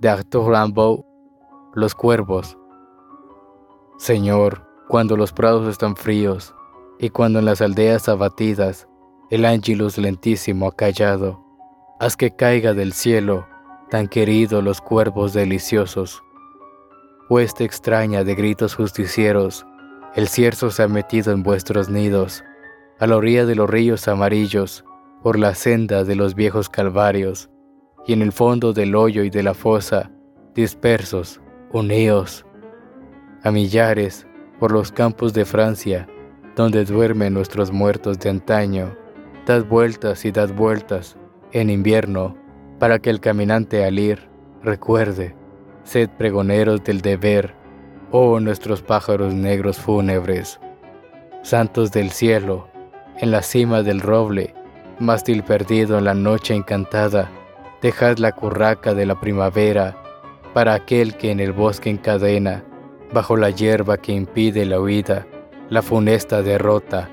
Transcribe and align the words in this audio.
de 0.00 0.08
Arthur 0.08 0.52
Rimbaud, 0.52 1.04
Los 1.74 1.94
cuervos. 1.94 2.56
Señor, 3.98 4.64
cuando 4.88 5.16
los 5.16 5.32
prados 5.32 5.68
están 5.68 5.96
fríos 5.96 6.54
y 6.98 7.10
cuando 7.10 7.40
en 7.40 7.44
las 7.44 7.60
aldeas 7.60 8.08
abatidas 8.08 8.88
el 9.30 9.44
ángelus 9.44 9.98
lentísimo 9.98 10.68
ha 10.68 10.76
callado, 10.76 11.44
haz 11.98 12.16
que 12.16 12.34
caiga 12.34 12.74
del 12.74 12.92
cielo, 12.92 13.46
tan 13.90 14.06
querido 14.06 14.62
los 14.62 14.80
cuervos 14.80 15.32
deliciosos. 15.32 16.22
Hueste 17.28 17.64
extraña 17.64 18.24
de 18.24 18.34
gritos 18.34 18.74
justicieros, 18.74 19.66
el 20.14 20.28
cierzo 20.28 20.70
se 20.70 20.84
ha 20.84 20.88
metido 20.88 21.32
en 21.32 21.42
vuestros 21.42 21.88
nidos, 21.88 22.44
a 23.00 23.06
la 23.06 23.16
orilla 23.16 23.46
de 23.46 23.54
los 23.54 23.68
ríos 23.68 24.08
amarillos, 24.08 24.84
por 25.22 25.38
la 25.38 25.54
senda 25.54 26.04
de 26.04 26.14
los 26.14 26.34
viejos 26.34 26.68
calvarios, 26.68 27.50
y 28.08 28.14
en 28.14 28.22
el 28.22 28.32
fondo 28.32 28.72
del 28.72 28.96
hoyo 28.96 29.22
y 29.22 29.28
de 29.28 29.42
la 29.42 29.52
fosa, 29.52 30.10
dispersos, 30.54 31.42
uníos, 31.72 32.46
a 33.44 33.50
millares, 33.50 34.26
por 34.58 34.72
los 34.72 34.90
campos 34.90 35.34
de 35.34 35.44
Francia, 35.44 36.08
donde 36.56 36.86
duermen 36.86 37.34
nuestros 37.34 37.70
muertos 37.70 38.18
de 38.18 38.30
antaño, 38.30 38.96
dad 39.46 39.66
vueltas 39.66 40.24
y 40.24 40.32
dad 40.32 40.48
vueltas 40.54 41.18
en 41.52 41.68
invierno, 41.68 42.34
para 42.78 42.98
que 42.98 43.10
el 43.10 43.20
caminante 43.20 43.84
al 43.84 43.98
ir 43.98 44.26
recuerde, 44.62 45.36
sed 45.84 46.08
pregoneros 46.08 46.82
del 46.84 47.02
deber, 47.02 47.54
oh 48.10 48.40
nuestros 48.40 48.80
pájaros 48.80 49.34
negros 49.34 49.76
fúnebres, 49.76 50.58
santos 51.42 51.92
del 51.92 52.10
cielo, 52.10 52.68
en 53.18 53.30
la 53.30 53.42
cima 53.42 53.82
del 53.82 54.00
roble, 54.00 54.54
mástil 54.98 55.42
perdido 55.42 55.98
en 55.98 56.04
la 56.04 56.14
noche 56.14 56.54
encantada, 56.54 57.30
dejad 57.82 58.18
la 58.18 58.32
curraca 58.32 58.94
de 58.94 59.06
la 59.06 59.20
primavera 59.20 59.96
para 60.54 60.74
aquel 60.74 61.16
que 61.16 61.30
en 61.30 61.40
el 61.40 61.52
bosque 61.52 61.90
encadena, 61.90 62.64
bajo 63.12 63.36
la 63.36 63.50
hierba 63.50 63.98
que 63.98 64.12
impide 64.12 64.64
la 64.64 64.80
huida, 64.80 65.26
la 65.70 65.82
funesta 65.82 66.42
derrota 66.42 67.10